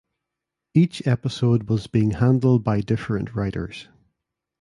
Each 0.73 1.05
episode 1.05 1.69
was 1.69 1.85
being 1.85 2.09
handled 2.09 2.63
by 2.63 2.81
different 2.81 3.35
writers. 3.35 3.87